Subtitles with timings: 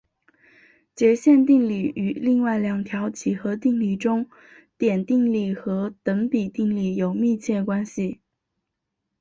[0.95, 4.25] 截线定理与另外两条几何定理中
[4.75, 8.19] 点定理和等比定理有密切关系。